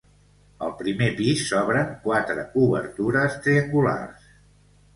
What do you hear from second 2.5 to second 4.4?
obertures triangulars.